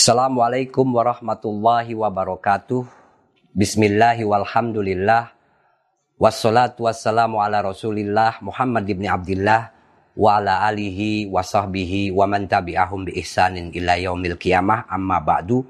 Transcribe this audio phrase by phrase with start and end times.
[0.00, 2.88] Assalamualaikum warahmatullahi wabarakatuh.
[3.52, 5.36] Bismillahi walhamdulillah.
[6.16, 9.76] Wassalatu wassalamu ala rasulillah Muhammad ibn Abdullah
[10.16, 15.68] wa ala alihi wa sahbihi wa man tabi'ahum bi ihsanin ila yaumil qiyamah amma ba'du.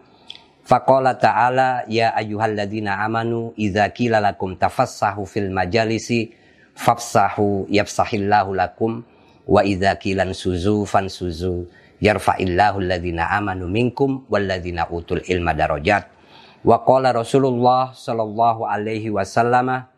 [0.62, 6.31] Faqala ta'ala ya ayyuhalladzina amanu idza qila lakum tafassahu fil majalisi
[6.79, 9.03] fafsahu yafsahillahu lakum
[9.43, 16.09] wa idza qila suzu fansuzu yarfa'illahu alladhina amanu minkum walladhina utul ilma darajat.
[16.61, 19.88] Wa qala Rasulullah sallallahu alaihi wasallam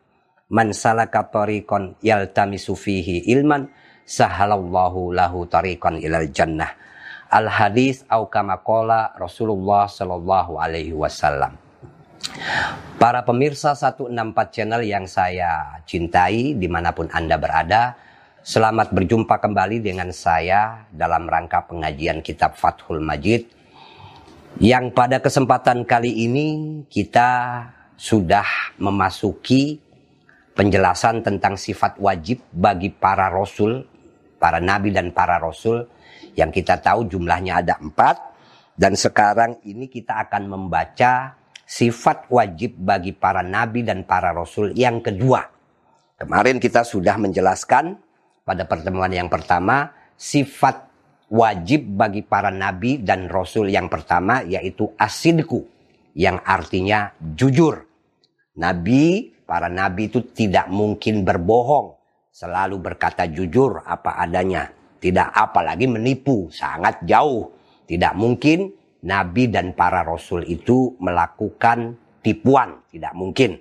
[0.53, 3.71] man salaka tariqan yaltamisu fihi ilman
[4.07, 6.71] sahalallahu lahu tariqan ilal jannah.
[7.33, 11.57] Al hadis au kama qala Rasulullah sallallahu alaihi wasallam.
[13.03, 17.99] Para pemirsa 164 channel yang saya cintai di mana pun Anda berada,
[18.43, 23.47] Selamat berjumpa kembali dengan saya dalam rangka pengajian kitab Fathul Majid.
[24.59, 27.63] Yang pada kesempatan kali ini kita
[27.95, 29.79] sudah memasuki
[30.59, 33.87] penjelasan tentang sifat wajib bagi para rasul,
[34.43, 35.87] para nabi dan para rasul.
[36.35, 38.19] Yang kita tahu jumlahnya ada empat.
[38.75, 44.99] Dan sekarang ini kita akan membaca sifat wajib bagi para nabi dan para rasul yang
[44.99, 45.47] kedua.
[46.19, 48.11] Kemarin kita sudah menjelaskan
[48.43, 50.91] pada pertemuan yang pertama sifat
[51.33, 55.65] wajib bagi para nabi dan rasul yang pertama yaitu asidku
[56.13, 57.89] yang artinya jujur.
[58.53, 61.97] Nabi, para nabi itu tidak mungkin berbohong,
[62.29, 64.69] selalu berkata jujur apa adanya,
[65.01, 67.49] tidak apalagi menipu, sangat jauh.
[67.83, 68.71] Tidak mungkin
[69.09, 73.59] nabi dan para rasul itu melakukan tipuan, tidak mungkin.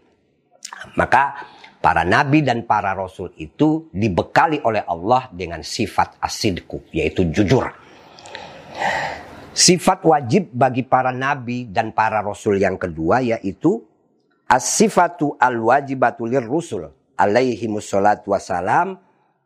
[0.96, 1.40] Maka
[1.82, 7.68] para nabi dan para rasul itu dibekali oleh Allah dengan sifat asidku, yaitu jujur.
[9.52, 13.84] Sifat wajib bagi para nabi dan para rasul yang kedua yaitu
[14.48, 16.88] as-sifatu al-wajibatu rusul
[17.20, 18.96] alaihi musallatu wassalam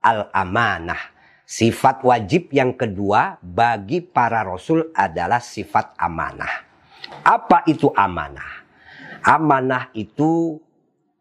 [0.06, 1.18] al-amanah.
[1.46, 6.54] Sifat wajib yang kedua bagi para rasul adalah sifat amanah.
[7.22, 8.66] Apa itu amanah?
[9.26, 10.58] Amanah itu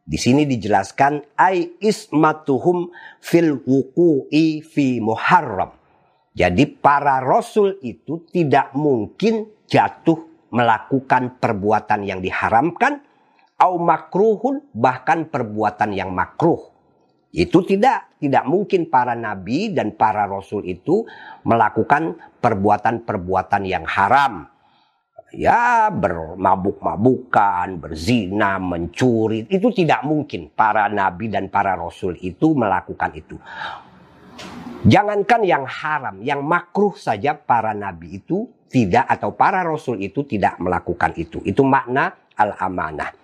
[0.04, 2.92] di sini dijelaskan ai ismatuhum
[3.25, 5.72] fil wuku'i fi muharram.
[6.37, 13.00] Jadi para rasul itu tidak mungkin jatuh melakukan perbuatan yang diharamkan
[13.56, 16.60] au makruhun bahkan perbuatan yang makruh.
[17.34, 21.03] Itu tidak tidak mungkin para nabi dan para rasul itu
[21.48, 22.14] melakukan
[22.44, 24.53] perbuatan-perbuatan yang haram
[25.37, 29.45] ya bermabuk-mabukan, berzina, mencuri.
[29.50, 33.37] Itu tidak mungkin para nabi dan para rasul itu melakukan itu.
[34.84, 40.59] Jangankan yang haram, yang makruh saja para nabi itu tidak atau para rasul itu tidak
[40.61, 41.41] melakukan itu.
[41.47, 43.15] Itu makna al-amanah.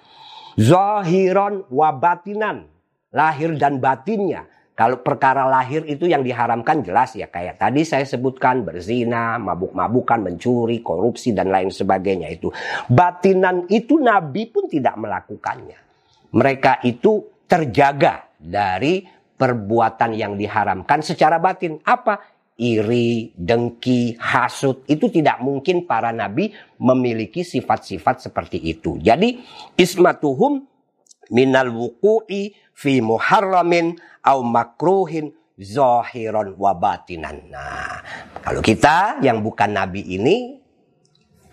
[0.54, 2.66] Zahiran wabatinan,
[3.12, 8.64] lahir dan batinnya kalau perkara lahir itu yang diharamkan jelas ya kayak tadi saya sebutkan
[8.64, 12.48] berzina, mabuk-mabukan, mencuri, korupsi dan lain sebagainya itu.
[12.88, 15.76] Batinan itu Nabi pun tidak melakukannya.
[16.32, 19.04] Mereka itu terjaga dari
[19.36, 21.76] perbuatan yang diharamkan secara batin.
[21.84, 22.40] Apa?
[22.56, 28.96] Iri, dengki, hasut itu tidak mungkin para nabi memiliki sifat-sifat seperti itu.
[28.96, 29.44] Jadi
[29.76, 30.69] ismatuhum
[31.30, 33.96] minal wuku'i fi muharramin
[34.26, 37.52] au makruhin zahiran wa batinan.
[37.52, 38.00] Nah,
[38.40, 40.56] kalau kita yang bukan nabi ini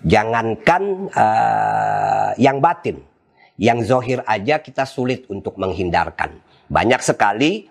[0.04, 3.04] jangankan uh, yang batin,
[3.60, 6.40] yang zohir aja kita sulit untuk menghindarkan.
[6.72, 7.68] Banyak sekali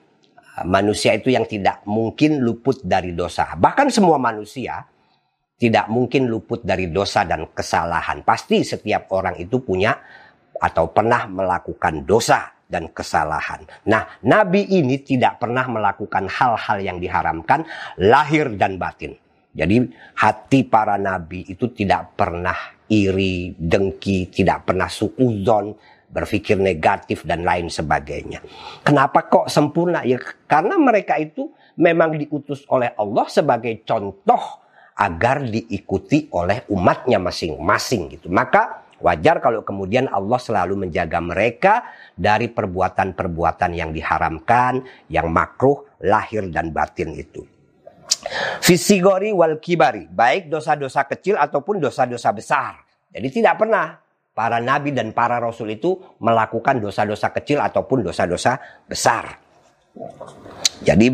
[0.61, 3.57] uh, manusia itu yang tidak mungkin luput dari dosa.
[3.57, 4.85] Bahkan semua manusia
[5.57, 8.21] tidak mungkin luput dari dosa dan kesalahan.
[8.21, 9.97] Pasti setiap orang itu punya
[10.59, 13.63] atau pernah melakukan dosa dan kesalahan.
[13.87, 17.63] Nah, nabi ini tidak pernah melakukan hal-hal yang diharamkan
[18.03, 19.15] lahir dan batin.
[19.57, 19.89] Jadi
[20.21, 25.73] hati para nabi itu tidak pernah iri, dengki, tidak pernah suuzon,
[26.13, 28.45] berpikir negatif dan lain sebagainya.
[28.85, 30.05] Kenapa kok sempurna?
[30.05, 31.51] Ya karena mereka itu
[31.81, 34.65] memang diutus oleh Allah sebagai contoh
[34.97, 38.33] agar diikuti oleh umatnya masing-masing gitu.
[38.33, 41.75] Maka Wajar kalau kemudian Allah selalu menjaga mereka
[42.17, 44.81] dari perbuatan-perbuatan yang diharamkan,
[45.13, 47.45] yang makruh, lahir dan batin itu.
[48.65, 52.73] Fisigori wal kibari, baik dosa-dosa kecil ataupun dosa-dosa besar.
[53.13, 54.01] Jadi tidak pernah
[54.33, 58.57] para nabi dan para rasul itu melakukan dosa-dosa kecil ataupun dosa-dosa
[58.89, 59.45] besar.
[60.85, 61.07] Jadi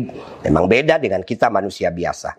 [0.43, 2.35] memang beda dengan kita manusia biasa.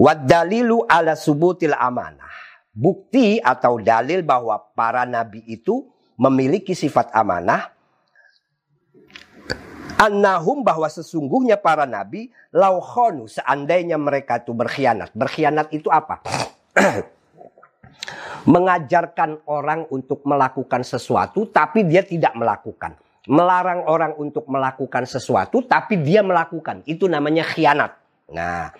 [0.00, 2.31] Wad dalilu ala subutil amanah.
[2.72, 7.72] Bukti atau dalil bahwa para nabi itu memiliki sifat amanah
[10.00, 15.14] annahum bahwa sesungguhnya para nabi laukhonu seandainya mereka itu berkhianat.
[15.14, 16.24] Berkhianat itu apa?
[18.52, 22.98] Mengajarkan orang untuk melakukan sesuatu tapi dia tidak melakukan.
[23.30, 26.82] Melarang orang untuk melakukan sesuatu tapi dia melakukan.
[26.82, 27.94] Itu namanya khianat.
[28.34, 28.74] Nah,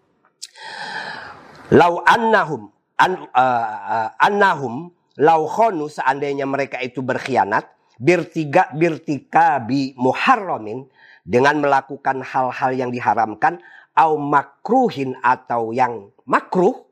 [1.74, 2.70] lau annahum
[3.02, 7.66] an, uh, annahum lau khonu seandainya mereka itu berkhianat
[7.98, 10.86] birtiga birtika bi muharramin
[11.24, 13.58] dengan melakukan hal-hal yang diharamkan
[13.96, 16.84] au makruhin atau yang makruh.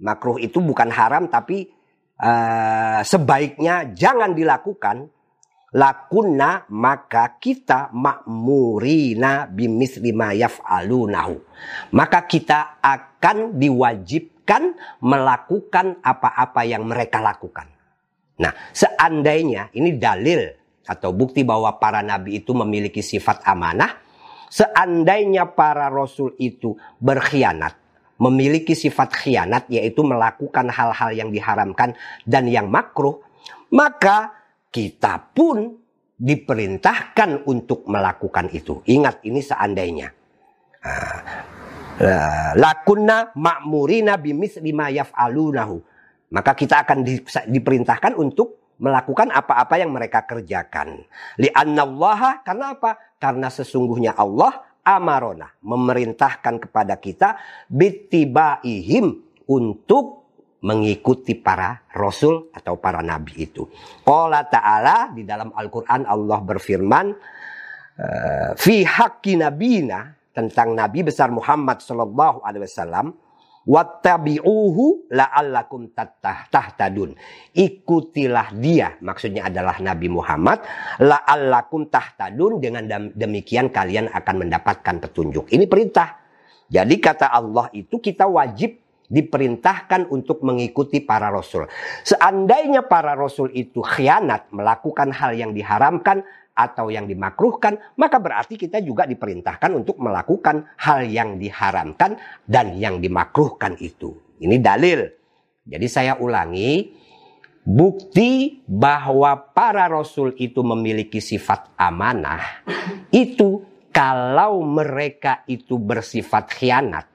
[0.00, 1.68] Makruh itu bukan haram tapi
[2.16, 5.12] uh, sebaiknya jangan dilakukan
[5.70, 11.38] lakunna maka kita makmurina bimis lima yaf'alunahu.
[11.94, 17.70] Maka kita akan diwajibkan melakukan apa-apa yang mereka lakukan.
[18.40, 20.48] Nah, seandainya ini dalil
[20.88, 24.00] atau bukti bahwa para nabi itu memiliki sifat amanah,
[24.50, 27.76] seandainya para rasul itu berkhianat,
[28.16, 31.94] memiliki sifat khianat yaitu melakukan hal-hal yang diharamkan
[32.24, 33.20] dan yang makruh,
[33.70, 34.39] maka
[34.70, 35.74] kita pun
[36.20, 38.80] diperintahkan untuk melakukan itu.
[38.86, 40.08] Ingat ini seandainya.
[42.00, 45.76] Ah, lakunna ma'murina bimis lima yaf'alunahu.
[46.30, 51.04] Maka kita akan di, diperintahkan untuk melakukan apa-apa yang mereka kerjakan.
[51.36, 52.96] Li'annallaha karena apa?
[53.20, 57.36] Karena sesungguhnya Allah amarona memerintahkan kepada kita
[57.68, 60.19] bitibaihim untuk
[60.60, 63.64] mengikuti para rasul atau para nabi itu.
[64.04, 67.06] Qala ta'ala di dalam Al-Qur'an Allah berfirman
[67.96, 73.16] eh, fi haqqi nabina tentang nabi besar Muhammad sallallahu alaihi wasallam
[73.60, 77.12] Wattabi'uhu la'allakum tahtadun.
[77.52, 80.64] Ikutilah dia, maksudnya adalah Nabi Muhammad,
[80.96, 85.52] la'allakum tahtadun dengan demikian kalian akan mendapatkan petunjuk.
[85.52, 86.18] Ini perintah.
[86.70, 88.79] Jadi kata Allah itu kita wajib
[89.10, 91.66] diperintahkan untuk mengikuti para rasul.
[92.06, 96.22] Seandainya para rasul itu khianat melakukan hal yang diharamkan,
[96.60, 103.00] atau yang dimakruhkan, maka berarti kita juga diperintahkan untuk melakukan hal yang diharamkan dan yang
[103.00, 104.12] dimakruhkan itu.
[104.40, 105.00] Ini dalil.
[105.64, 106.92] Jadi saya ulangi,
[107.64, 112.64] bukti bahwa para rasul itu memiliki sifat amanah
[113.12, 117.09] itu kalau mereka itu bersifat khianat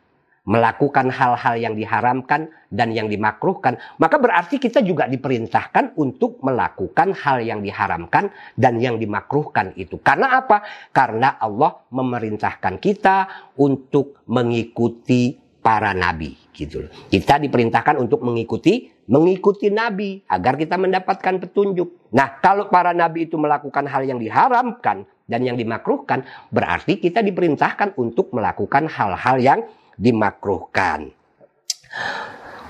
[0.46, 7.42] melakukan hal-hal yang diharamkan dan yang dimakruhkan, maka berarti kita juga diperintahkan untuk melakukan hal
[7.42, 9.98] yang diharamkan dan yang dimakruhkan itu.
[10.00, 10.62] Karena apa?
[10.94, 13.18] Karena Allah memerintahkan kita
[13.58, 22.10] untuk mengikuti para nabi gitu Kita diperintahkan untuk mengikuti mengikuti nabi agar kita mendapatkan petunjuk.
[22.14, 27.98] Nah, kalau para nabi itu melakukan hal yang diharamkan dan yang dimakruhkan, berarti kita diperintahkan
[27.98, 29.60] untuk melakukan hal-hal yang
[29.98, 31.12] dimakruhkan.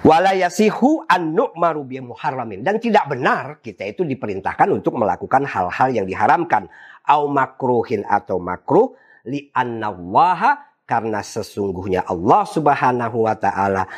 [0.06, 2.62] Walayasihu an nu'maru muharramin.
[2.62, 6.70] Dan tidak benar kita itu diperintahkan untuk melakukan hal-hal yang diharamkan.
[7.10, 8.94] Au makruhin atau makruh.
[9.26, 13.90] Li annallaha karena sesungguhnya Allah subhanahu wa ta'ala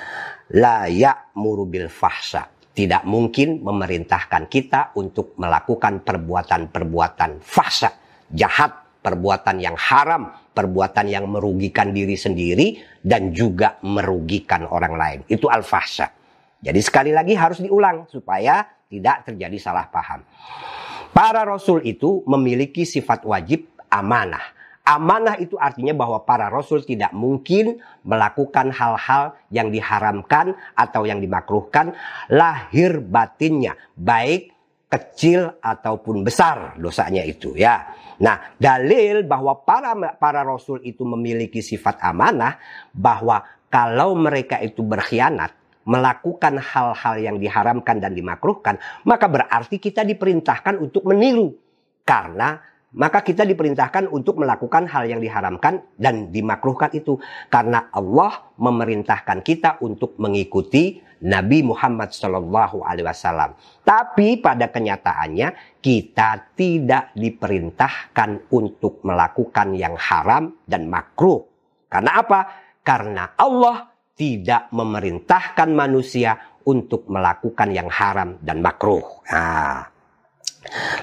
[0.55, 2.47] la ya'muru bil fahsya.
[2.71, 7.91] Tidak mungkin memerintahkan kita untuk melakukan perbuatan-perbuatan fahsya,
[8.31, 15.19] jahat, perbuatan yang haram, perbuatan yang merugikan diri sendiri dan juga merugikan orang lain.
[15.29, 16.09] Itu al-fahsya.
[16.57, 20.25] Jadi sekali lagi harus diulang supaya tidak terjadi salah paham.
[21.13, 24.57] Para rasul itu memiliki sifat wajib amanah.
[24.87, 31.91] Amanah itu artinya bahwa para rasul tidak mungkin melakukan hal-hal yang diharamkan atau yang dimakruhkan
[32.31, 34.55] lahir batinnya, baik
[34.87, 37.96] kecil ataupun besar dosanya itu ya.
[38.17, 42.57] Nah, dalil bahwa para para rasul itu memiliki sifat amanah
[42.93, 45.53] bahwa kalau mereka itu berkhianat,
[45.87, 48.75] melakukan hal-hal yang diharamkan dan dimakruhkan,
[49.07, 51.55] maka berarti kita diperintahkan untuk meniru.
[52.07, 52.59] Karena
[52.95, 57.19] maka kita diperintahkan untuk melakukan hal yang diharamkan dan dimakruhkan itu
[57.51, 63.57] karena Allah memerintahkan kita untuk mengikuti Nabi Muhammad Shallallahu Alaihi Wasallam.
[63.81, 71.41] Tapi pada kenyataannya kita tidak diperintahkan untuk melakukan yang haram dan makruh.
[71.87, 72.39] Karena apa?
[72.83, 76.35] Karena Allah tidak memerintahkan manusia
[76.67, 79.23] untuk melakukan yang haram dan makruh.
[79.31, 79.87] Nah,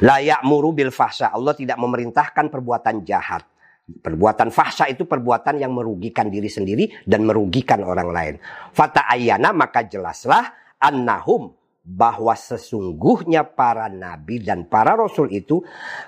[0.05, 0.93] layak muru bil.
[0.93, 3.54] Allah tidak memerintahkan perbuatan jahat.
[3.85, 8.35] Perbuatan fahsya itu perbuatan yang merugikan diri sendiri dan merugikan orang lain.
[8.73, 11.53] Fata ayana maka jelaslah annahum
[11.85, 15.61] bahwa sesungguhnya para nabi dan para rasul itu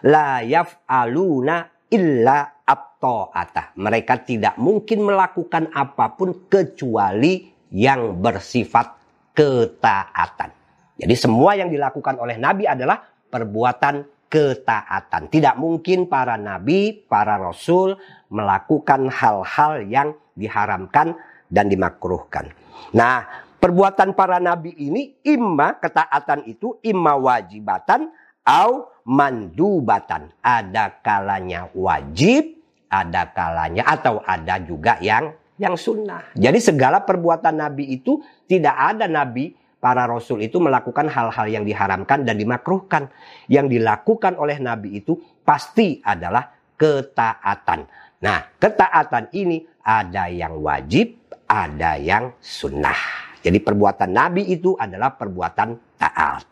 [0.09, 8.99] la yaf'aluna illa at Mereka tidak mungkin melakukan apa pun kecuali yang bersifat
[9.37, 10.51] ketaatan.
[10.97, 15.31] Jadi semua yang dilakukan oleh nabi adalah perbuatan ketaatan.
[15.31, 17.99] Tidak mungkin para nabi, para rasul
[18.31, 21.15] melakukan hal-hal yang diharamkan
[21.47, 22.51] dan dimakruhkan.
[22.93, 23.25] Nah,
[23.63, 28.11] perbuatan para nabi ini imma ketaatan itu imma wajibatan
[28.47, 30.35] au mandubatan.
[30.43, 32.59] Ada kalanya wajib,
[32.91, 36.37] ada kalanya atau ada juga yang yang sunnah.
[36.37, 42.25] Jadi segala perbuatan nabi itu tidak ada nabi para rasul itu melakukan hal-hal yang diharamkan
[42.27, 43.13] dan dimakruhkan.
[43.47, 47.87] Yang dilakukan oleh Nabi itu pasti adalah ketaatan.
[48.25, 53.31] Nah, ketaatan ini ada yang wajib, ada yang sunnah.
[53.45, 56.43] Jadi perbuatan Nabi itu adalah perbuatan taat.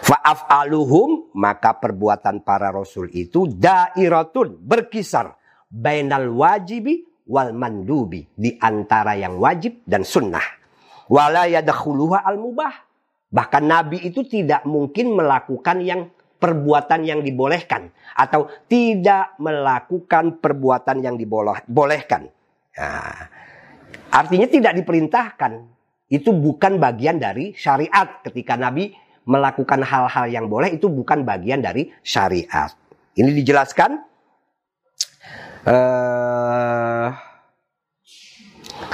[0.00, 5.36] Fa'af'aluhum maka perbuatan para rasul itu dairatun berkisar
[5.68, 10.65] bainal wajibi wal mandubi di antara yang wajib dan sunnah
[11.10, 12.72] wala yadkhuluha al-mubah.
[13.26, 21.16] Bahkan Nabi itu tidak mungkin melakukan yang perbuatan yang dibolehkan atau tidak melakukan perbuatan yang
[21.16, 22.28] dibolehkan.
[22.76, 23.20] Nah,
[24.12, 25.52] artinya tidak diperintahkan.
[26.06, 28.94] Itu bukan bagian dari syariat ketika Nabi
[29.26, 32.70] melakukan hal-hal yang boleh itu bukan bagian dari syariat.
[33.18, 33.90] Ini dijelaskan
[35.66, 37.08] uh,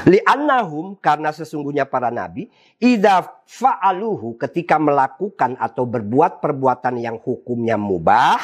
[0.03, 2.51] Li'annahum karena sesungguhnya para nabi
[2.83, 8.41] idza fa'aluhu ketika melakukan atau berbuat perbuatan yang hukumnya mubah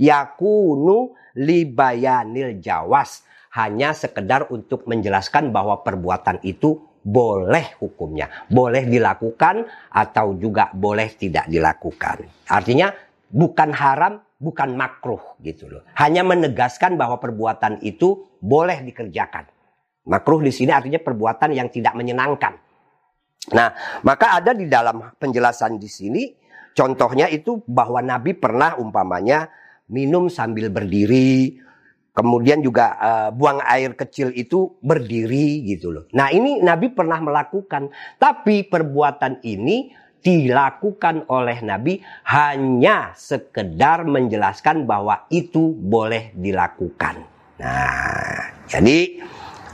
[0.00, 3.24] yakunu libayanil jawas
[3.56, 9.64] hanya sekedar untuk menjelaskan bahwa perbuatan itu boleh hukumnya, boleh dilakukan
[9.94, 12.26] atau juga boleh tidak dilakukan.
[12.50, 12.90] Artinya
[13.30, 15.82] bukan haram, bukan makruh gitu loh.
[15.96, 19.55] Hanya menegaskan bahwa perbuatan itu boleh dikerjakan.
[20.06, 22.54] Makruh di sini artinya perbuatan yang tidak menyenangkan.
[23.54, 23.68] Nah,
[24.02, 26.22] maka ada di dalam penjelasan di sini
[26.74, 29.50] contohnya itu bahwa Nabi pernah umpamanya
[29.86, 31.62] minum sambil berdiri,
[32.10, 36.04] kemudian juga uh, buang air kecil itu berdiri gitu loh.
[36.10, 39.94] Nah, ini Nabi pernah melakukan, tapi perbuatan ini
[40.26, 47.22] dilakukan oleh Nabi hanya sekedar menjelaskan bahwa itu boleh dilakukan.
[47.62, 49.22] Nah, jadi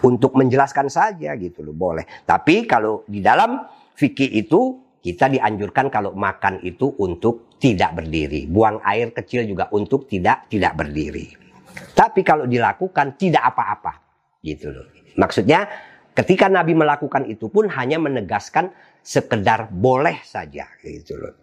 [0.02, 2.04] untuk menjelaskan saja gitu loh boleh.
[2.26, 3.62] Tapi kalau di dalam
[3.94, 8.46] fikih itu kita dianjurkan kalau makan itu untuk tidak berdiri.
[8.46, 11.26] Buang air kecil juga untuk tidak tidak berdiri.
[11.94, 13.92] Tapi kalau dilakukan tidak apa-apa
[14.42, 14.86] gitu loh.
[15.18, 15.66] Maksudnya
[16.14, 18.70] ketika Nabi melakukan itu pun hanya menegaskan
[19.02, 21.34] sekedar boleh saja gitu loh.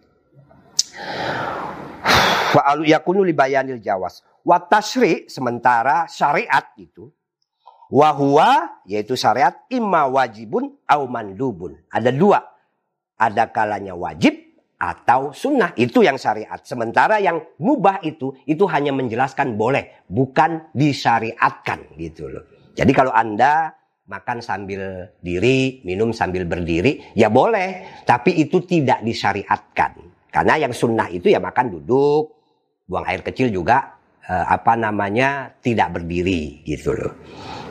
[2.56, 4.24] Wa yakunu libayanil jawas.
[4.40, 4.64] Wa
[5.28, 7.12] sementara syariat itu
[7.90, 11.74] Wahua yaitu syariat imma wajibun au mandubun.
[11.90, 12.38] Ada dua.
[13.18, 15.76] Ada kalanya wajib atau sunnah.
[15.76, 16.62] Itu yang syariat.
[16.64, 20.06] Sementara yang mubah itu, itu hanya menjelaskan boleh.
[20.08, 22.72] Bukan disyariatkan gitu loh.
[22.72, 23.76] Jadi kalau Anda
[24.08, 28.02] makan sambil diri, minum sambil berdiri, ya boleh.
[28.08, 29.92] Tapi itu tidak disyariatkan.
[30.30, 32.40] Karena yang sunnah itu ya makan duduk,
[32.86, 37.12] buang air kecil juga eh, apa namanya tidak berdiri gitu loh.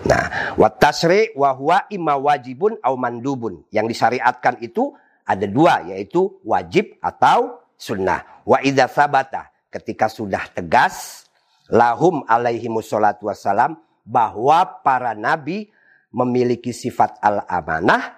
[0.07, 3.67] Nah, watasri wahwa imma wajibun au mandubun.
[3.73, 4.95] Yang disyariatkan itu
[5.27, 8.43] ada dua, yaitu wajib atau sunnah.
[8.47, 11.27] Wa idza sabata, ketika sudah tegas,
[11.67, 13.75] lahum alaihi musallatu wassalam,
[14.07, 15.69] bahwa para nabi
[16.09, 18.17] memiliki sifat al-amanah,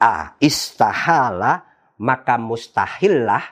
[0.00, 1.66] ah, istahala,
[1.98, 3.42] maka mustahillah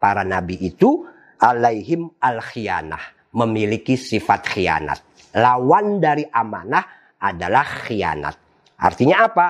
[0.00, 1.04] para nabi itu
[1.38, 3.30] alaihim al-khianah.
[3.30, 4.98] Memiliki sifat khianat.
[5.38, 8.36] Lawan dari amanah adalah khianat.
[8.80, 9.46] Artinya apa?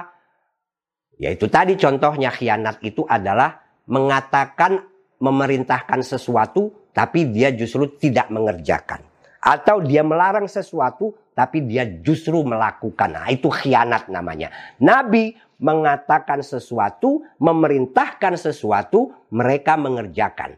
[1.16, 4.82] Yaitu tadi contohnya khianat itu adalah mengatakan
[5.22, 9.06] memerintahkan sesuatu tapi dia justru tidak mengerjakan.
[9.40, 13.16] Atau dia melarang sesuatu tapi dia justru melakukan.
[13.16, 14.52] Nah, itu khianat namanya.
[14.82, 20.56] Nabi mengatakan sesuatu, memerintahkan sesuatu, mereka mengerjakan.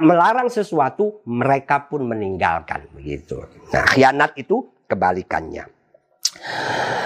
[0.00, 2.88] Melarang sesuatu, mereka pun meninggalkan.
[2.96, 3.44] Begitu.
[3.72, 5.68] Nah, khianat itu kebalikannya.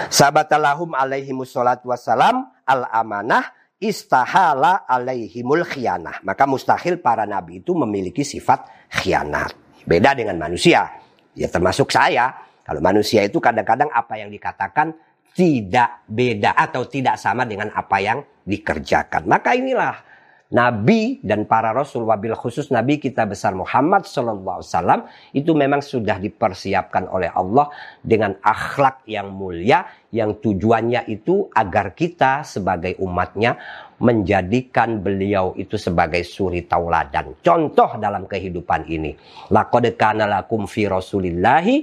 [0.09, 6.21] Sabatalahum alaihi musallatu wassalam al-amanah istahala alaihimul khianah.
[6.25, 9.55] Maka mustahil para nabi itu memiliki sifat khianat.
[9.87, 10.89] Beda dengan manusia.
[11.37, 12.35] Ya termasuk saya.
[12.65, 14.93] Kalau manusia itu kadang-kadang apa yang dikatakan
[15.33, 19.25] tidak beda atau tidak sama dengan apa yang dikerjakan.
[19.29, 20.08] Maka inilah
[20.49, 25.01] Nabi dan para Rasul wabil khusus Nabi kita besar Muhammad Sallallahu Alaihi Wasallam
[25.37, 27.69] itu memang sudah dipersiapkan oleh Allah
[28.01, 33.61] dengan akhlak yang mulia yang tujuannya itu agar kita sebagai umatnya
[34.01, 37.37] menjadikan beliau itu sebagai suri tauladan.
[37.45, 39.13] Contoh dalam kehidupan ini
[39.53, 41.75] lakum fi rasulillahi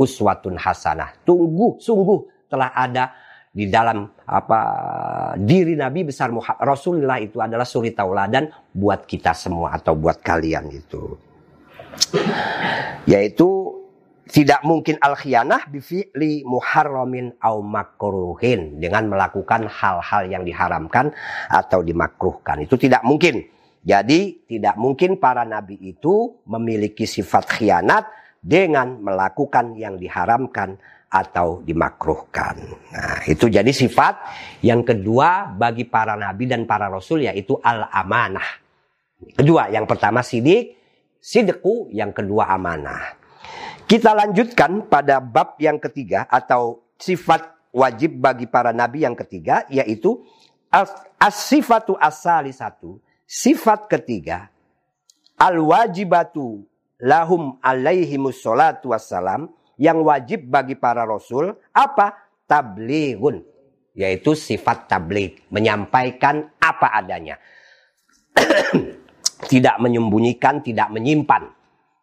[0.00, 1.12] uswatun hasanah.
[1.28, 3.23] Tunggu sungguh telah ada
[3.54, 4.60] di dalam apa
[5.38, 11.14] diri Nabi besar Rasulullah itu adalah suri tauladan buat kita semua atau buat kalian itu.
[13.06, 13.48] Yaitu
[14.26, 21.14] tidak mungkin al khianah bifi'li muharramin au makruhin dengan melakukan hal-hal yang diharamkan
[21.46, 22.58] atau dimakruhkan.
[22.66, 23.46] Itu tidak mungkin.
[23.84, 28.08] Jadi tidak mungkin para nabi itu memiliki sifat khianat
[28.40, 30.80] dengan melakukan yang diharamkan
[31.14, 32.58] atau dimakruhkan.
[32.90, 34.18] Nah, itu jadi sifat
[34.66, 38.58] yang kedua bagi para nabi dan para rasul yaitu al-amanah.
[39.38, 40.74] Kedua, yang pertama sidik,
[41.22, 43.14] sidku, yang kedua amanah.
[43.86, 50.18] Kita lanjutkan pada bab yang ketiga atau sifat wajib bagi para nabi yang ketiga yaitu
[51.22, 52.98] as-sifatu asali satu.
[53.24, 54.50] Sifat ketiga
[55.38, 56.66] al-wajibatu
[56.98, 59.48] lahum alaihimus salatu wassalam
[59.80, 62.14] yang wajib bagi para rasul apa?
[62.44, 63.42] Tablighun.
[63.94, 67.38] Yaitu sifat tabligh, menyampaikan apa adanya.
[69.52, 71.46] tidak menyembunyikan, tidak menyimpan.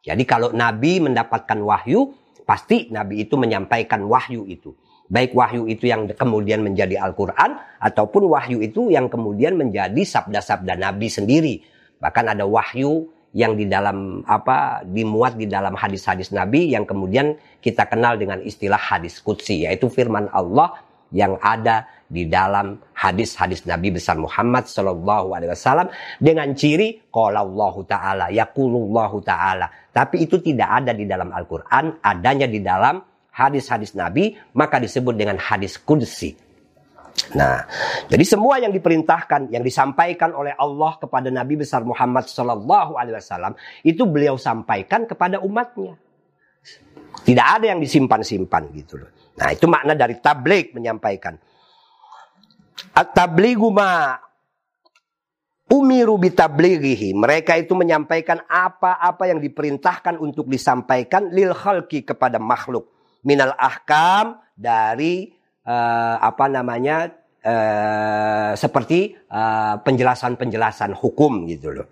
[0.02, 2.16] Jadi kalau nabi mendapatkan wahyu,
[2.48, 4.72] pasti nabi itu menyampaikan wahyu itu.
[5.12, 11.12] Baik wahyu itu yang kemudian menjadi Al-Quran, ataupun wahyu itu yang kemudian menjadi sabda-sabda nabi
[11.12, 11.60] sendiri.
[12.00, 17.88] Bahkan ada wahyu yang di dalam apa dimuat di dalam hadis-hadis Nabi yang kemudian kita
[17.88, 20.76] kenal dengan istilah hadis kutsi yaitu firman Allah
[21.12, 25.88] yang ada di dalam hadis-hadis Nabi besar Muhammad Shallallahu Alaihi Wasallam
[26.20, 29.72] dengan ciri Allah Taala, Yakulullahu Taala.
[29.92, 35.40] Tapi itu tidak ada di dalam Al-Quran, adanya di dalam hadis-hadis Nabi, maka disebut dengan
[35.40, 36.51] hadis kudsi.
[37.32, 37.64] Nah,
[38.12, 43.54] jadi semua yang diperintahkan, yang disampaikan oleh Allah kepada Nabi besar Muhammad Sallallahu Alaihi Wasallam
[43.88, 45.96] itu beliau sampaikan kepada umatnya.
[47.22, 49.12] Tidak ada yang disimpan-simpan gitu loh.
[49.40, 51.36] Nah, itu makna dari tablik menyampaikan.
[52.96, 53.72] At-tabligu
[55.72, 57.16] umiru bitablighihi.
[57.16, 62.92] Mereka itu menyampaikan apa-apa yang diperintahkan untuk disampaikan lil khalqi kepada makhluk.
[63.24, 67.12] Minal ahkam dari uh, apa namanya
[67.46, 71.88] uh, seperti eh, penjelasan-penjelasan uh, hukum gitu loh.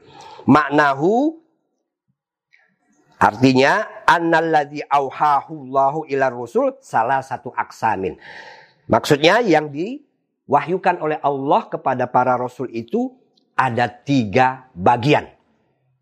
[0.49, 1.37] Maknahu
[3.19, 8.17] artinya annalladzi auhahu Allahu ila rusul salah satu aksamin.
[8.89, 13.13] Maksudnya yang diwahyukan oleh Allah kepada para rasul itu
[13.53, 15.29] ada tiga bagian.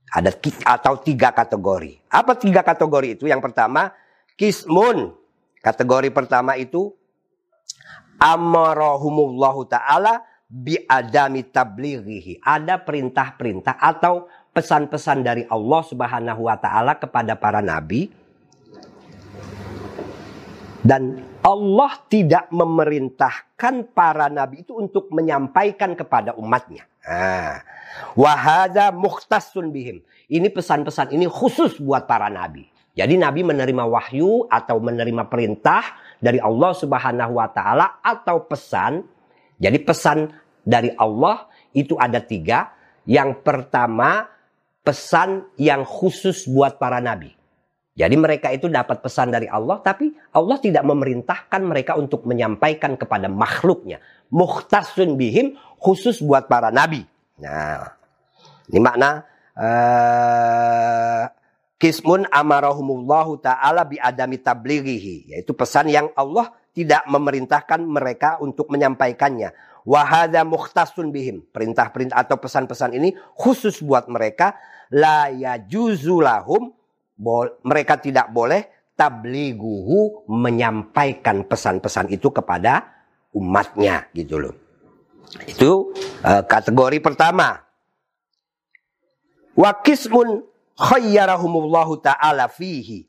[0.08, 0.32] Ada
[0.64, 2.00] atau tiga kategori.
[2.08, 3.28] Apa tiga kategori itu?
[3.28, 3.92] Yang pertama,
[4.40, 5.12] kismun.
[5.60, 6.96] Kategori pertama itu
[8.18, 12.42] amarahumullahu taala bi adami tablighihi.
[12.42, 18.10] Ada perintah-perintah atau pesan-pesan dari Allah Subhanahu wa taala kepada para nabi
[20.88, 26.88] dan Allah tidak memerintahkan para nabi itu untuk menyampaikan kepada umatnya.
[27.04, 27.60] Nah,
[28.16, 30.00] wahada muhtasun bihim.
[30.32, 32.72] Ini pesan-pesan ini khusus buat para nabi.
[32.98, 35.86] Jadi nabi menerima wahyu atau menerima perintah
[36.18, 39.06] dari Allah Subhanahu wa taala atau pesan.
[39.62, 40.34] Jadi pesan
[40.66, 41.46] dari Allah
[41.78, 42.74] itu ada tiga.
[43.06, 44.26] Yang pertama
[44.82, 47.38] pesan yang khusus buat para nabi.
[47.98, 53.26] Jadi mereka itu dapat pesan dari Allah, tapi Allah tidak memerintahkan mereka untuk menyampaikan kepada
[53.26, 53.98] makhluknya.
[54.30, 57.02] Muhtasun bihim khusus buat para nabi.
[57.42, 57.98] Nah,
[58.70, 59.26] ini makna
[59.58, 61.26] uh,
[61.78, 65.34] Kismun amarahumullahu ta'ala bi adami tablighihi.
[65.34, 69.54] Yaitu pesan yang Allah tidak memerintahkan mereka untuk menyampaikannya.
[69.86, 71.46] Wahada mukhtasun bihim.
[71.54, 74.58] Perintah-perintah atau pesan-pesan ini khusus buat mereka.
[74.90, 76.74] La yajuzulahum.
[77.62, 82.90] Mereka tidak boleh tablighuhu menyampaikan pesan-pesan itu kepada
[83.38, 84.54] umatnya gitu loh.
[85.46, 85.94] Itu
[86.26, 87.62] uh, kategori pertama.
[89.54, 90.42] Wakismun
[90.78, 93.04] khayyarahumullahu ta'ala fihi.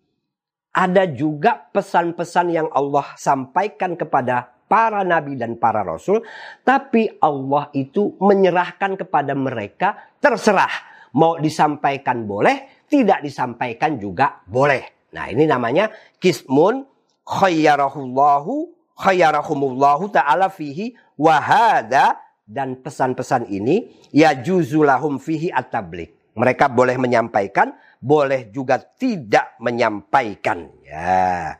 [0.72, 6.22] Ada juga pesan-pesan yang Allah sampaikan kepada para nabi dan para rasul.
[6.64, 10.70] Tapi Allah itu menyerahkan kepada mereka terserah.
[11.16, 15.08] Mau disampaikan boleh, tidak disampaikan juga boleh.
[15.16, 15.88] Nah, ini namanya
[16.20, 16.84] kismun
[17.24, 26.17] khayyarahullahu khayyarahumullahu ta'ala fihi wahada dan pesan-pesan ini ya juzulahum fihi at-tablik.
[26.38, 30.70] Mereka boleh menyampaikan, boleh juga tidak menyampaikan.
[30.86, 31.58] Ya.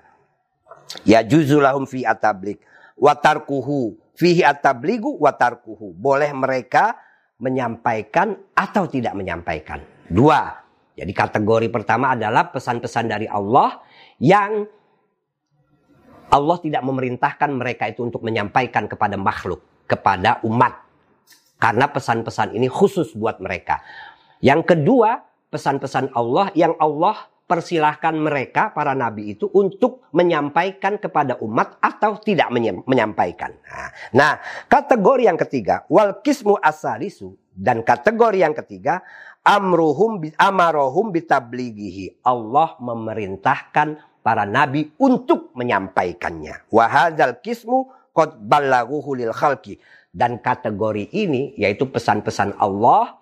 [1.03, 2.62] Ya juzulahum fihi at-tablik.
[2.95, 5.95] Watarkuhu fihi at-tabligu watarkuhu.
[5.95, 6.99] Boleh mereka
[7.38, 9.79] menyampaikan atau tidak menyampaikan.
[10.11, 10.67] Dua.
[10.99, 13.79] Jadi kategori pertama adalah pesan-pesan dari Allah
[14.19, 14.67] yang
[16.29, 20.75] Allah tidak memerintahkan mereka itu untuk menyampaikan kepada makhluk, kepada umat.
[21.62, 23.79] Karena pesan-pesan ini khusus buat mereka.
[24.38, 31.81] Yang kedua, pesan-pesan Allah yang Allah persilahkan mereka, para nabi itu, untuk menyampaikan kepada umat
[31.81, 32.53] atau tidak
[32.85, 33.57] menyampaikan.
[33.64, 34.33] Nah, nah
[34.68, 37.35] kategori yang ketiga, wal kismu asalisu.
[37.59, 39.03] Dan kategori yang ketiga,
[39.42, 42.22] amruhum amarohum bitablighihi.
[42.22, 46.70] Allah memerintahkan para nabi untuk menyampaikannya.
[46.70, 48.38] Wahadzal kismu qad
[49.18, 49.83] lil khalqi.
[50.09, 53.18] Dan kategori ini yaitu pesan-pesan Allah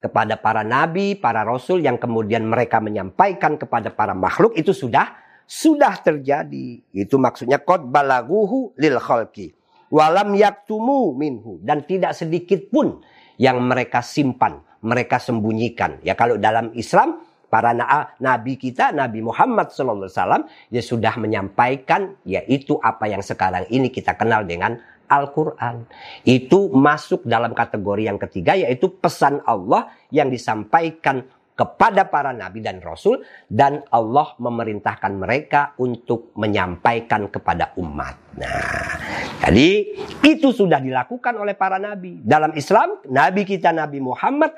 [0.00, 6.02] kepada para nabi, para rasul yang kemudian mereka menyampaikan kepada para makhluk itu sudah sudah
[6.02, 6.82] terjadi.
[6.92, 9.54] Itu maksudnya qad ballaghuhu lil khalqi.
[9.86, 13.00] Walam yaktumu minhu dan tidak sedikit pun
[13.38, 16.02] yang mereka simpan, mereka sembunyikan.
[16.02, 17.70] Ya kalau dalam Islam para
[18.18, 24.42] nabi kita Nabi Muhammad SAW ya sudah menyampaikan yaitu apa yang sekarang ini kita kenal
[24.42, 25.86] dengan Al-Quran.
[26.26, 31.24] Itu masuk dalam kategori yang ketiga yaitu pesan Allah yang disampaikan
[31.56, 38.36] kepada para nabi dan rasul dan Allah memerintahkan mereka untuk menyampaikan kepada umat.
[38.36, 38.92] Nah,
[39.40, 39.88] jadi
[40.20, 42.20] itu sudah dilakukan oleh para nabi.
[42.20, 44.52] Dalam Islam, nabi kita Nabi Muhammad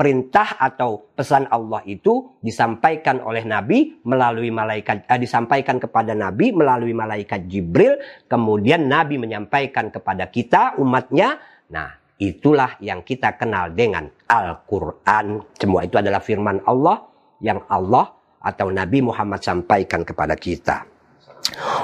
[0.00, 6.96] perintah atau pesan Allah itu disampaikan oleh Nabi melalui malaikat eh, disampaikan kepada Nabi melalui
[6.96, 8.00] malaikat Jibril.
[8.24, 11.36] Kemudian Nabi menyampaikan kepada kita umatnya.
[11.68, 15.44] Nah itulah yang kita kenal dengan Al-Qur'an.
[15.52, 17.04] Semua itu adalah firman Allah
[17.44, 18.08] yang Allah
[18.40, 20.99] atau Nabi Muhammad sampaikan kepada kita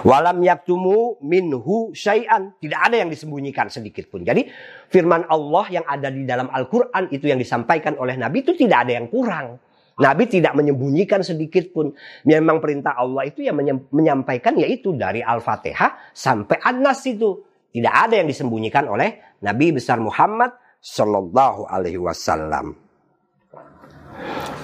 [0.07, 2.55] Walam yaktumu minhu syai'an.
[2.57, 4.23] Tidak ada yang disembunyikan sedikit pun.
[4.23, 4.47] Jadi
[4.93, 8.93] firman Allah yang ada di dalam Al-Quran itu yang disampaikan oleh Nabi itu tidak ada
[8.97, 9.59] yang kurang.
[9.97, 11.97] Nabi tidak menyembunyikan sedikit pun.
[12.29, 13.57] Memang perintah Allah itu yang
[13.89, 17.41] menyampaikan yaitu dari Al-Fatihah sampai An-Nas itu.
[17.73, 22.77] Tidak ada yang disembunyikan oleh Nabi besar Muhammad Sallallahu Alaihi Wasallam.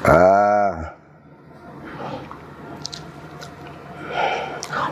[0.04, 1.01] Ah.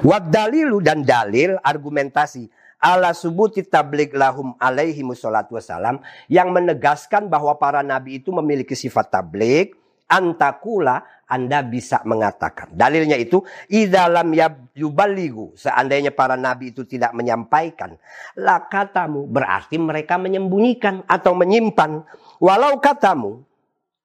[0.01, 2.49] Wad dalilu dan dalil argumentasi.
[2.81, 6.01] Ala subuti tablik lahum alaihi musallatu wassalam.
[6.33, 9.77] Yang menegaskan bahwa para nabi itu memiliki sifat tablik
[10.09, 12.73] antakula anda bisa mengatakan.
[12.73, 14.33] Dalilnya itu idalam
[14.75, 17.95] yubaligu seandainya para nabi itu tidak menyampaikan.
[18.41, 22.03] La katamu berarti mereka menyembunyikan atau menyimpan.
[22.41, 23.47] Walau katamu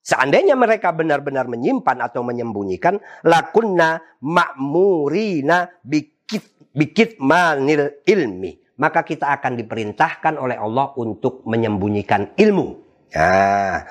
[0.06, 8.54] Seandainya mereka benar-benar menyimpan atau menyembunyikan, lakunna ma'murina bikit, bikit manil ilmi.
[8.78, 12.68] Maka kita akan diperintahkan oleh Allah untuk menyembunyikan ilmu.
[13.10, 13.90] Ya.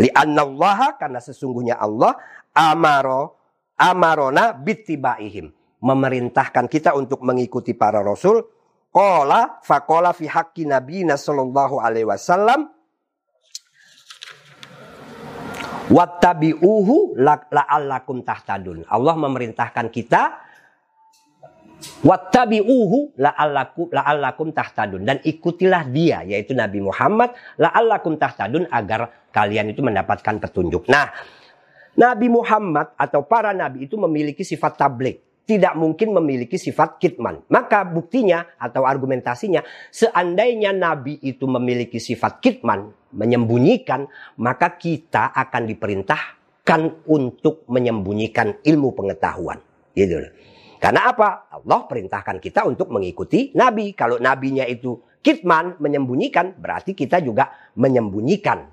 [0.00, 2.16] Li'annallaha karena sesungguhnya Allah
[2.56, 3.36] amaro
[3.76, 5.52] amarona bitibaihim.
[5.84, 8.40] Memerintahkan kita untuk mengikuti para rasul.
[8.88, 12.79] Qala faqala fi haqqi nabiyina sallallahu alaihi wasallam
[15.90, 18.86] Wattabi'uhu la'allakum tahtadun.
[18.86, 20.50] Allah memerintahkan kita
[22.04, 29.80] Wattabi'uhu la'allakum la'allakum tahtadun dan ikutilah dia yaitu Nabi Muhammad la'allakum tahtadun agar kalian itu
[29.80, 30.84] mendapatkan petunjuk.
[30.92, 31.08] Nah,
[31.96, 37.42] Nabi Muhammad atau para nabi itu memiliki sifat tablik tidak mungkin memiliki sifat kitman.
[37.50, 44.06] Maka buktinya atau argumentasinya, seandainya Nabi itu memiliki sifat kitman, menyembunyikan,
[44.38, 49.58] maka kita akan diperintahkan untuk menyembunyikan ilmu pengetahuan.
[49.90, 50.32] Gitu loh.
[50.80, 51.50] Karena apa?
[51.52, 53.92] Allah perintahkan kita untuk mengikuti Nabi.
[53.92, 58.64] Kalau Nabinya itu kitman, menyembunyikan, berarti kita juga menyembunyikan.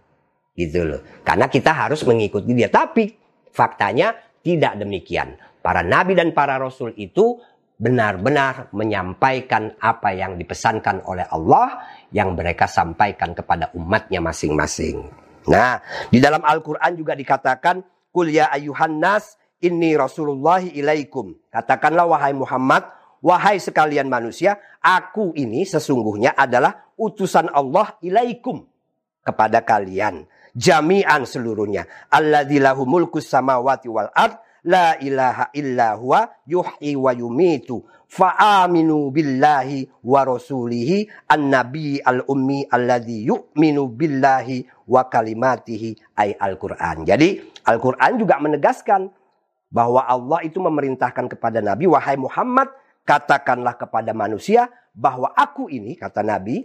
[0.56, 1.02] Gitu loh.
[1.28, 2.72] Karena kita harus mengikuti dia.
[2.72, 3.12] Tapi
[3.52, 5.36] faktanya tidak demikian.
[5.68, 7.44] Para nabi dan para rasul itu
[7.76, 11.84] benar-benar menyampaikan apa yang dipesankan oleh Allah
[12.16, 15.04] yang mereka sampaikan kepada umatnya masing-masing.
[15.52, 17.84] Nah, di dalam Al-Quran juga dikatakan,
[18.16, 21.36] Kul ya ayuhan nas, inni rasulullahi ilaikum.
[21.52, 22.88] Katakanlah wahai Muhammad,
[23.20, 28.64] wahai sekalian manusia, aku ini sesungguhnya adalah utusan Allah ilaikum
[29.20, 30.32] kepada kalian.
[30.56, 32.08] Jami'an seluruhnya.
[32.08, 32.88] Alladzi lahu
[33.20, 42.04] samawati wal ard la ilaha illa huwa yuhyi wa yumitu fa'aminu billahi wa rasulihi an-nabi
[42.04, 47.08] al-ummi alladhi yu'minu billahi wa kalimatihi ay Al-Qur'an.
[47.08, 49.12] Jadi Al-Qur'an juga menegaskan
[49.68, 52.72] bahwa Allah itu memerintahkan kepada Nabi wahai Muhammad
[53.04, 56.64] katakanlah kepada manusia bahwa aku ini kata Nabi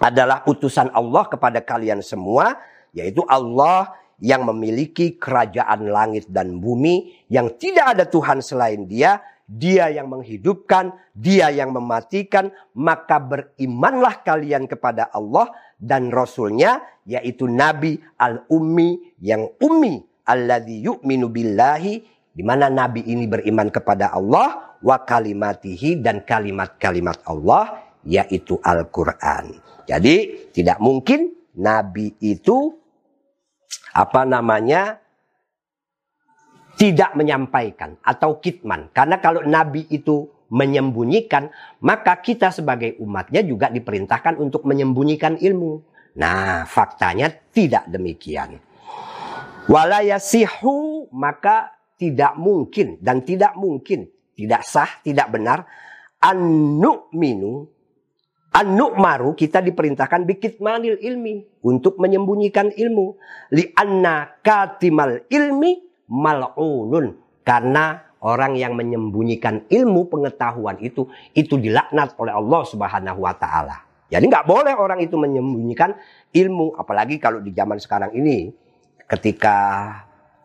[0.00, 2.60] adalah utusan Allah kepada kalian semua
[2.92, 9.18] yaitu Allah yang memiliki kerajaan langit dan bumi yang tidak ada Tuhan selain Dia,
[9.50, 17.98] Dia yang menghidupkan, Dia yang mematikan, maka berimanlah kalian kepada Allah dan Rasulnya yaitu Nabi
[18.14, 19.98] al-Ummi yang ummi
[20.30, 21.94] alladzi yu'minu billahi
[22.30, 29.58] di mana Nabi ini beriman kepada Allah wa kalimatihi dan kalimat-kalimat Allah yaitu Al-Quran.
[29.86, 32.81] Jadi tidak mungkin Nabi itu
[33.92, 34.98] apa namanya
[36.76, 38.88] tidak menyampaikan atau kitman.
[38.90, 41.48] Karena kalau Nabi itu menyembunyikan,
[41.84, 45.80] maka kita sebagai umatnya juga diperintahkan untuk menyembunyikan ilmu.
[46.16, 48.60] Nah, faktanya tidak demikian.
[49.68, 55.64] Walayasihu maka tidak mungkin dan tidak mungkin, tidak sah, tidak benar
[56.22, 57.66] anu minu
[58.52, 63.16] An-nu'maru kita diperintahkan bikit manil ilmi untuk menyembunyikan ilmu.
[63.56, 65.80] Li anna katimal ilmi
[66.12, 67.16] mal'unun.
[67.42, 73.82] Karena orang yang menyembunyikan ilmu pengetahuan itu itu dilaknat oleh Allah Subhanahu wa taala.
[74.12, 75.96] Jadi nggak boleh orang itu menyembunyikan
[76.36, 78.52] ilmu apalagi kalau di zaman sekarang ini
[79.08, 79.56] ketika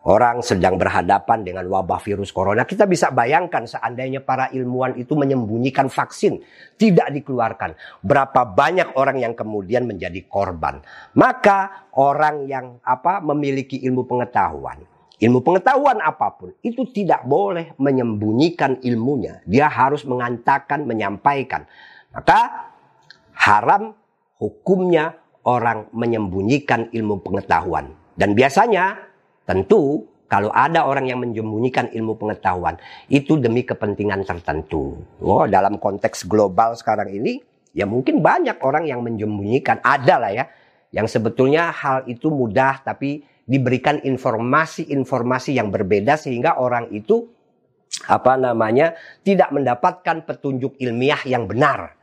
[0.08, 5.92] orang sedang berhadapan dengan wabah virus corona, kita bisa bayangkan seandainya para ilmuwan itu menyembunyikan
[5.92, 6.40] vaksin,
[6.80, 7.76] tidak dikeluarkan.
[8.00, 10.80] Berapa banyak orang yang kemudian menjadi korban.
[11.12, 14.80] Maka orang yang apa memiliki ilmu pengetahuan,
[15.20, 19.44] ilmu pengetahuan apa pun, itu tidak boleh menyembunyikan ilmunya.
[19.44, 21.68] Dia harus mengantarkan, menyampaikan.
[22.16, 22.72] Maka
[23.36, 23.92] haram
[24.40, 27.92] hukumnya orang menyembunyikan ilmu pengetahuan.
[28.18, 29.07] Dan biasanya
[29.48, 32.76] Tentu kalau ada orang yang menyembunyikan ilmu pengetahuan
[33.08, 35.00] itu demi kepentingan tertentu.
[35.24, 37.40] Oh, dalam konteks global sekarang ini
[37.72, 40.44] ya mungkin banyak orang yang menyembunyikan ada lah ya
[40.92, 47.32] yang sebetulnya hal itu mudah tapi diberikan informasi-informasi yang berbeda sehingga orang itu
[48.04, 48.92] apa namanya
[49.24, 51.96] tidak mendapatkan petunjuk ilmiah yang benar.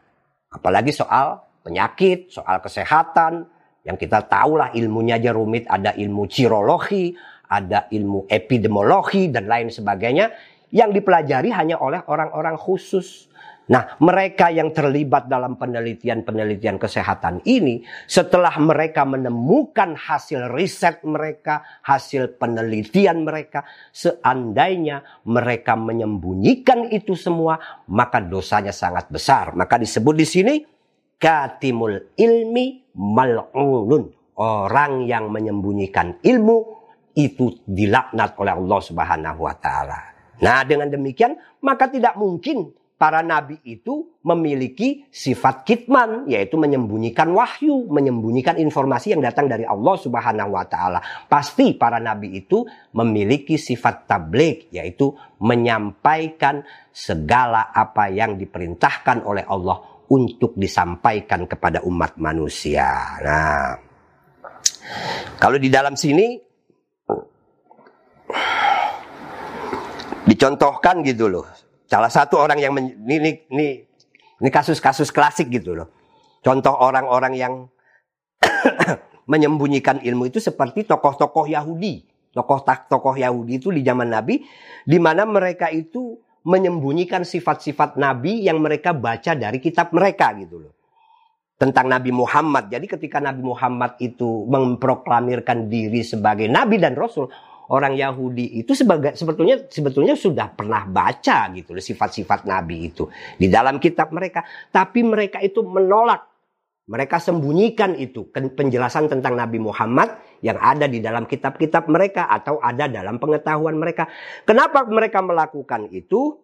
[0.50, 3.46] Apalagi soal penyakit, soal kesehatan
[3.86, 7.14] yang kita tahulah ilmunya aja rumit, ada ilmu cirologi,
[7.50, 10.32] ada ilmu epidemiologi dan lain sebagainya
[10.74, 13.32] yang dipelajari hanya oleh orang-orang khusus.
[13.66, 22.38] Nah, mereka yang terlibat dalam penelitian-penelitian kesehatan ini, setelah mereka menemukan hasil riset mereka, hasil
[22.38, 27.58] penelitian mereka, seandainya mereka menyembunyikan itu semua,
[27.90, 29.58] maka dosanya sangat besar.
[29.58, 30.56] Maka disebut di sini
[31.18, 34.14] katimul ilmi mal'unun.
[34.36, 36.85] Orang yang menyembunyikan ilmu
[37.16, 40.00] itu dilaknat oleh Allah Subhanahu wa taala.
[40.44, 47.88] Nah, dengan demikian maka tidak mungkin para nabi itu memiliki sifat kitman yaitu menyembunyikan wahyu,
[47.92, 51.00] menyembunyikan informasi yang datang dari Allah Subhanahu wa taala.
[51.28, 52.64] Pasti para nabi itu
[52.96, 55.12] memiliki sifat tablik yaitu
[55.44, 63.20] menyampaikan segala apa yang diperintahkan oleh Allah untuk disampaikan kepada umat manusia.
[63.26, 63.74] Nah,
[65.42, 66.45] kalau di dalam sini
[70.26, 71.46] dicontohkan gitu loh.
[71.86, 73.68] Salah satu orang yang men, ini ini
[74.42, 75.88] ini kasus-kasus klasik gitu loh.
[76.42, 77.54] Contoh orang-orang yang
[79.32, 82.06] menyembunyikan ilmu itu seperti tokoh-tokoh Yahudi.
[82.36, 84.44] Tokoh-tokoh Yahudi itu di zaman Nabi
[84.84, 90.74] di mana mereka itu menyembunyikan sifat-sifat Nabi yang mereka baca dari kitab mereka gitu loh.
[91.56, 92.68] Tentang Nabi Muhammad.
[92.68, 97.32] Jadi ketika Nabi Muhammad itu memproklamirkan diri sebagai Nabi dan Rasul,
[97.72, 103.82] orang Yahudi itu sebagai sebetulnya sebetulnya sudah pernah baca gitu sifat-sifat Nabi itu di dalam
[103.82, 106.30] kitab mereka, tapi mereka itu menolak.
[106.86, 112.86] Mereka sembunyikan itu penjelasan tentang Nabi Muhammad yang ada di dalam kitab-kitab mereka atau ada
[112.86, 114.06] dalam pengetahuan mereka.
[114.46, 116.38] Kenapa mereka melakukan itu?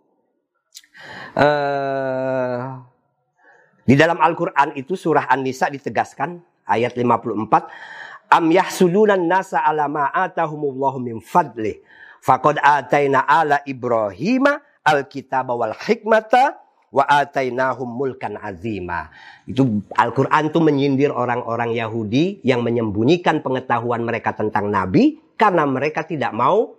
[1.37, 2.81] Uh,
[3.85, 8.00] di dalam Al-Quran itu surah An-Nisa ditegaskan ayat 54
[8.31, 11.83] Am yahsudunan nasa ala ma atahumullahu min fadlih.
[12.23, 14.47] Faqad ataina ala Ibrahim
[14.87, 16.55] alkitab wal hikmata
[16.95, 19.11] wa atainahum mulkan azima.
[19.43, 26.31] Itu Al-Qur'an tuh menyindir orang-orang Yahudi yang menyembunyikan pengetahuan mereka tentang nabi karena mereka tidak
[26.31, 26.77] mau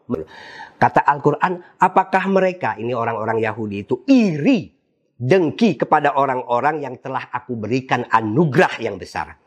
[0.79, 4.73] kata Al-Qur'an, apakah mereka ini orang-orang Yahudi itu iri
[5.21, 9.42] dengki kepada orang-orang yang telah aku berikan anugerah yang besar.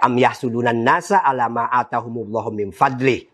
[0.00, 3.28] Am yahsudunan nasa alama atahumullahu min fadlih.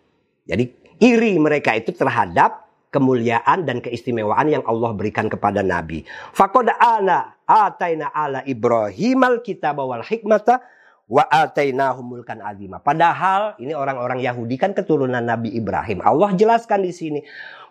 [0.48, 0.64] Jadi
[0.98, 6.02] iri mereka itu terhadap kemuliaan dan keistimewaan yang Allah berikan kepada Nabi.
[6.32, 10.64] Faqad ala ataina ala Ibrahim al-kitab wal hikmata
[11.08, 12.80] wa atainahu mulkan azima.
[12.80, 16.04] Padahal ini orang-orang Yahudi kan keturunan Nabi Ibrahim.
[16.04, 17.20] Allah jelaskan di sini,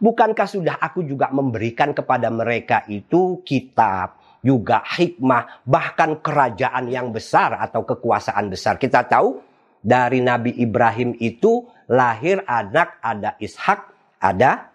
[0.01, 7.59] bukankah sudah aku juga memberikan kepada mereka itu kitab, juga hikmah, bahkan kerajaan yang besar
[7.59, 8.79] atau kekuasaan besar.
[8.79, 9.43] Kita tahu
[9.83, 13.79] dari Nabi Ibrahim itu lahir anak ada Ishak,
[14.23, 14.71] ada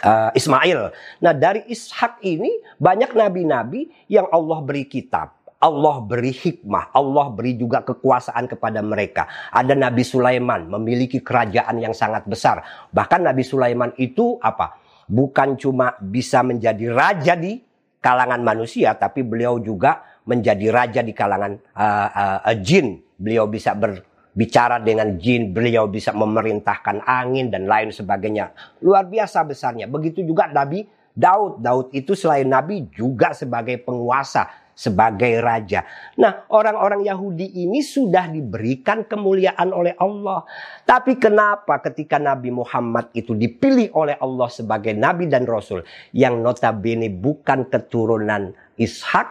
[0.00, 0.96] uh, Ismail.
[1.20, 2.48] Nah dari Ishak ini
[2.80, 5.36] banyak nabi-nabi yang Allah beri kitab.
[5.58, 9.26] Allah beri hikmah, Allah beri juga kekuasaan kepada mereka.
[9.50, 12.62] Ada Nabi Sulaiman memiliki kerajaan yang sangat besar.
[12.94, 14.78] Bahkan Nabi Sulaiman itu apa?
[15.10, 17.58] Bukan cuma bisa menjadi raja di
[17.98, 22.08] kalangan manusia, tapi beliau juga menjadi raja di kalangan uh,
[22.46, 23.02] uh, jin.
[23.18, 28.54] Beliau bisa berbicara dengan jin, beliau bisa memerintahkan angin dan lain sebagainya.
[28.84, 29.90] Luar biasa besarnya.
[29.90, 30.86] Begitu juga Nabi
[31.18, 31.58] Daud.
[31.58, 34.46] Daud itu selain Nabi juga sebagai penguasa
[34.78, 35.82] sebagai raja.
[36.22, 40.46] Nah, orang-orang Yahudi ini sudah diberikan kemuliaan oleh Allah.
[40.86, 45.82] Tapi kenapa ketika Nabi Muhammad itu dipilih oleh Allah sebagai nabi dan rasul
[46.14, 49.26] yang notabene bukan keturunan Ishak,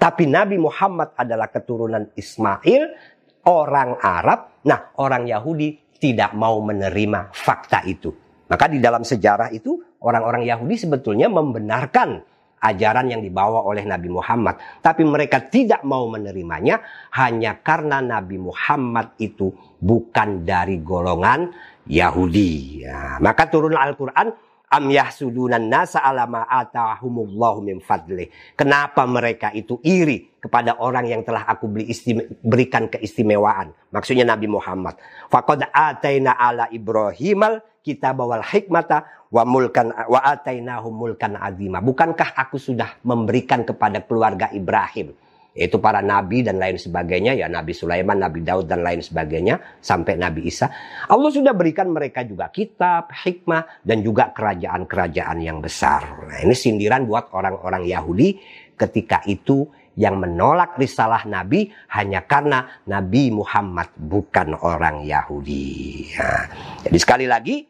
[0.00, 2.96] tapi Nabi Muhammad adalah keturunan Ismail,
[3.44, 4.64] orang Arab.
[4.64, 8.08] Nah, orang Yahudi tidak mau menerima fakta itu.
[8.48, 12.35] Maka di dalam sejarah itu orang-orang Yahudi sebetulnya membenarkan
[12.72, 14.58] ajaran yang dibawa oleh Nabi Muhammad.
[14.82, 16.82] Tapi mereka tidak mau menerimanya
[17.14, 21.50] hanya karena Nabi Muhammad itu bukan dari golongan
[21.86, 22.82] Yahudi.
[22.82, 24.34] Ya, maka turun Al-Quran,
[24.70, 28.30] am yahsudunan nasa alama atahumullahu min fadli.
[28.58, 33.74] Kenapa mereka itu iri kepada orang yang telah aku beri istime, berikan keistimewaan.
[33.94, 34.98] Maksudnya Nabi Muhammad.
[35.30, 41.78] Faqad ala Ibrahimal kita bawal hikmata wa mulkan wa atainahum mulkan azima.
[41.78, 45.14] Bukankah aku sudah memberikan kepada keluarga Ibrahim
[45.56, 50.20] yaitu para nabi dan lain sebagainya ya Nabi Sulaiman, Nabi Daud dan lain sebagainya sampai
[50.20, 50.68] Nabi Isa.
[51.08, 56.04] Allah sudah berikan mereka juga kitab, hikmah dan juga kerajaan-kerajaan yang besar.
[56.28, 58.36] Nah, ini sindiran buat orang-orang Yahudi
[58.76, 59.64] ketika itu
[59.96, 66.12] yang menolak risalah Nabi hanya karena Nabi Muhammad bukan orang Yahudi.
[66.20, 66.44] Nah,
[66.84, 67.64] jadi sekali lagi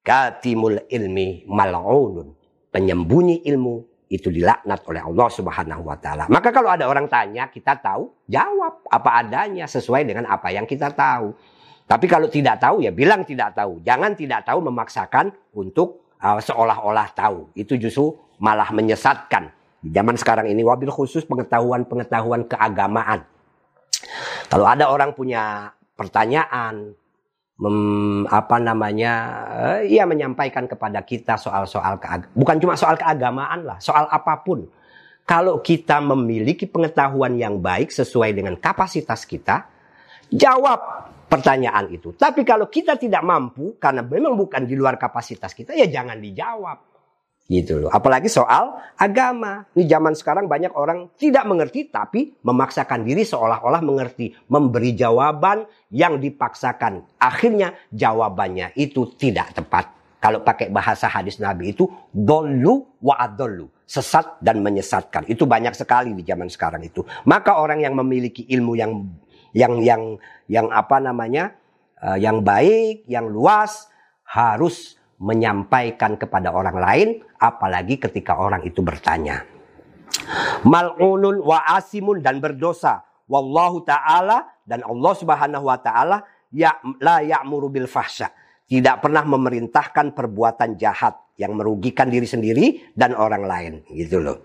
[0.00, 2.32] katimul ilmi mal'unun.
[2.72, 6.30] Penyembunyi ilmu itu dilaknat oleh Allah Subhanahu wa taala.
[6.30, 10.94] Maka kalau ada orang tanya, kita tahu, jawab apa adanya sesuai dengan apa yang kita
[10.94, 11.34] tahu.
[11.86, 13.82] Tapi kalau tidak tahu ya bilang tidak tahu.
[13.82, 17.50] Jangan tidak tahu memaksakan untuk uh, seolah-olah tahu.
[17.54, 19.50] Itu justru malah menyesatkan.
[19.82, 23.22] Di zaman sekarang ini wabil khusus pengetahuan-pengetahuan keagamaan.
[24.50, 26.94] Kalau ada orang punya pertanyaan,
[27.56, 29.12] mem, apa namanya
[29.80, 31.96] uh, menyampaikan kepada kita soal-soal
[32.36, 34.68] bukan cuma soal keagamaan lah soal apa pun.
[35.26, 39.66] Kalau kita memiliki pengetahuan yang baik sesuai dengan kapasitas kita
[40.30, 40.78] jawab
[41.26, 42.14] pertanyaan itu.
[42.14, 46.95] Tapi kalau kita tidak mampu karena memang bukan di luar kapasitas kita ya jangan dijawab
[47.46, 47.90] Gitu loh.
[47.94, 49.70] Apalagi soal agama.
[49.78, 54.34] Ini zaman sekarang banyak orang tidak mengerti tapi memaksakan diri seolah-olah mengerti.
[54.50, 55.62] Memberi jawaban
[55.94, 57.06] yang dipaksakan.
[57.22, 59.94] Akhirnya jawabannya itu tidak tepat.
[60.18, 63.70] Kalau pakai bahasa hadis Nabi itu dolu wa adolu.
[63.86, 65.30] Sesat dan menyesatkan.
[65.30, 67.06] Itu banyak sekali di zaman sekarang itu.
[67.30, 69.06] Maka orang yang memiliki ilmu yang
[69.54, 70.02] yang yang
[70.50, 71.54] yang apa namanya?
[71.96, 73.88] Uh, yang baik, yang luas
[74.26, 77.08] harus menyampaikan kepada orang lain
[77.40, 79.44] apalagi ketika orang itu bertanya.
[80.64, 83.04] Mal'unun wa asimun dan berdosa.
[83.26, 86.22] Wallahu ta'ala dan Allah subhanahu wa ta'ala
[86.54, 88.30] ya, la ya'muru bil fahsya.
[88.66, 93.72] Tidak pernah memerintahkan perbuatan jahat yang merugikan diri sendiri dan orang lain.
[93.90, 94.38] Gitu loh.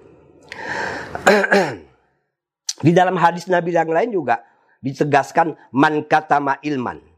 [2.85, 4.41] Di dalam hadis Nabi yang lain juga
[4.81, 7.10] ditegaskan man katama ilman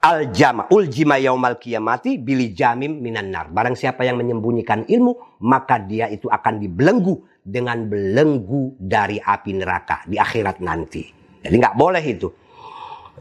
[0.00, 3.52] al jama ul jima yaumal kiamati bili jamim minan nar.
[3.52, 10.04] Barang siapa yang menyembunyikan ilmu, maka dia itu akan dibelenggu dengan belenggu dari api neraka
[10.08, 11.04] di akhirat nanti.
[11.40, 12.28] Jadi nggak boleh itu.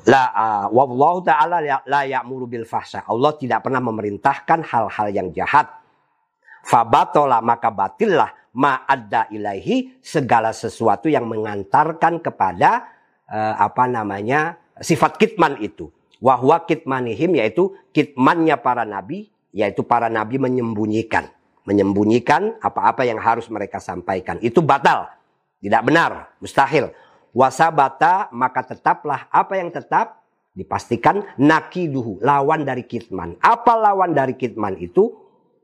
[0.07, 3.03] La uh, wallahu taala la ya'muru bil fahsya.
[3.03, 5.67] Allah tidak pernah memerintahkan hal-hal yang jahat.
[6.63, 12.87] Fabatola maka batillah ma'adda ilaihi segala sesuatu yang mengantarkan kepada
[13.27, 15.91] uh, apa namanya sifat kitman itu.
[16.19, 21.31] Wahwa kitmanihim yaitu kitmannya para nabi, yaitu para nabi menyembunyikan.
[21.63, 24.35] Menyembunyikan apa-apa yang harus mereka sampaikan.
[24.43, 25.07] Itu batal.
[25.59, 26.91] Tidak benar, mustahil.
[27.35, 30.19] Wasabata maka tetaplah apa yang tetap
[30.55, 33.37] dipastikan nakiduhu lawan dari kitman.
[33.39, 35.13] Apa lawan dari kitman itu?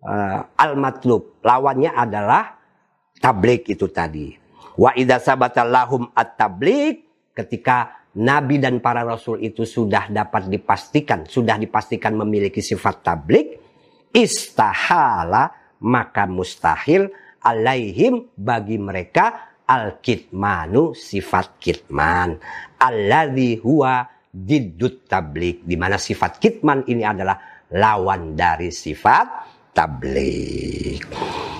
[0.05, 1.41] Uh, al-matlub.
[1.41, 2.61] Lawannya adalah
[3.17, 4.37] tablik itu tadi.
[4.77, 7.01] Wa idza sabata lahum at-tablik
[7.33, 13.59] ketika nabi dan para rasul itu sudah dapat dipastikan, sudah dipastikan memiliki sifat tablik,
[14.15, 15.51] istahala
[15.83, 17.11] maka mustahil
[17.43, 22.37] alaihim bagi mereka al-kitmanu sifat kitman.
[22.79, 25.65] Alladhi huwa diddut tablik.
[25.65, 27.37] Di mana sifat kitman ini adalah
[27.73, 29.27] lawan dari sifat
[29.73, 31.01] tablik.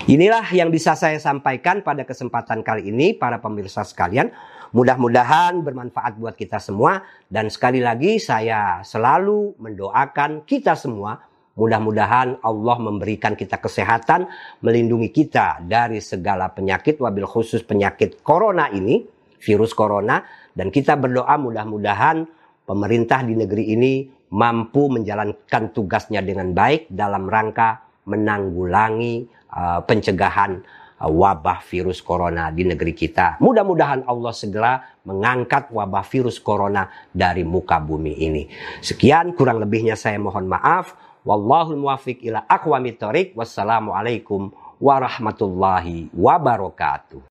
[0.05, 4.29] Inilah yang bisa saya sampaikan pada kesempatan kali ini para pemirsa sekalian.
[4.75, 6.99] Mudah-mudahan bermanfaat buat kita semua.
[7.31, 11.15] Dan sekali lagi saya selalu mendoakan kita semua.
[11.55, 14.27] Mudah-mudahan Allah memberikan kita kesehatan,
[14.59, 19.07] melindungi kita dari segala penyakit wabil khusus penyakit corona ini,
[19.39, 20.19] virus corona.
[20.51, 22.27] Dan kita berdoa mudah-mudahan
[22.67, 23.93] pemerintah di negeri ini
[24.35, 29.23] mampu menjalankan tugasnya dengan baik dalam rangka menanggulangi
[29.55, 30.59] uh, pencegahan
[31.05, 33.37] wabah virus corona di negeri kita.
[33.39, 34.73] Mudah-mudahan Allah segera
[35.05, 38.43] mengangkat wabah virus corona dari muka bumi ini.
[38.81, 40.97] Sekian kurang lebihnya saya mohon maaf.
[41.25, 43.33] Wallahul muwafiq ila aqwamit thoriq.
[43.33, 47.21] Wassalamualaikum warahmatullahi wabarakatuh.